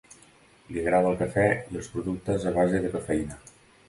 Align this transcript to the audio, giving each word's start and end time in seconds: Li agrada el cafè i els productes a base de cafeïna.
Li 0.69 0.79
agrada 0.83 1.11
el 1.11 1.19
cafè 1.19 1.43
i 1.73 1.77
els 1.81 1.89
productes 1.97 2.47
a 2.53 2.55
base 2.57 2.81
de 2.87 2.91
cafeïna. 2.97 3.39